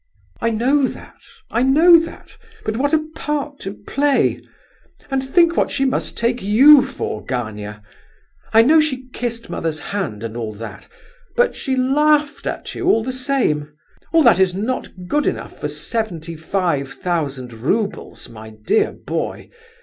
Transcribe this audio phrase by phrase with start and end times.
[0.41, 4.41] "I know that—I know that; but what a part to play!
[5.11, 7.83] And think what she must take you for, Gania!
[8.51, 10.87] I know she kissed mother's hand, and all that,
[11.35, 13.71] but she laughed at you, all the same.
[14.11, 19.51] All this is not good enough for seventy five thousand roubles, my dear boy.